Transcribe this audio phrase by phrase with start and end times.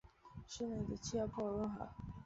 [0.47, 1.87] 市内的气候颇为温和。